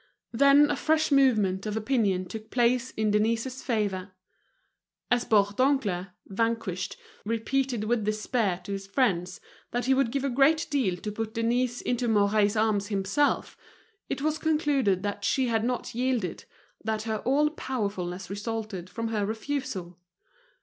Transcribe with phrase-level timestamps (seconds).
[0.31, 4.09] Then a fresh movement of opinion took place in Denise's favor.
[5.11, 10.65] As Bourdoncle, vanquished, repeated with despair to his friends that he would give a great
[10.71, 13.55] deal to put Denise into Mouret's arms himself,
[14.09, 16.45] it was concluded that she had not yielded,
[16.83, 19.99] that her all powerfulness resulted from her refusal.